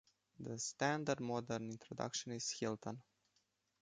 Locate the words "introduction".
1.69-2.31